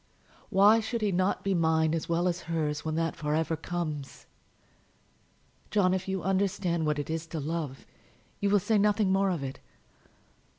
Why 0.49 0.79
should 0.79 1.01
he 1.01 1.11
not 1.11 1.43
be 1.43 1.53
mine 1.53 1.93
as 1.93 2.09
well 2.09 2.27
as 2.27 2.41
hers 2.49 2.83
when 2.83 2.95
that 2.95 3.15
for 3.15 3.35
ever 3.35 3.55
comes? 3.55 4.25
John, 5.69 5.93
if 5.93 6.07
you 6.07 6.23
understand 6.23 6.87
what 6.87 6.97
it 6.97 7.11
is 7.11 7.27
to 7.27 7.39
love, 7.39 7.85
you 8.39 8.49
will 8.49 8.57
say 8.59 8.79
nothing 8.79 9.11
more 9.11 9.29
of 9.29 9.43
it. 9.43 9.59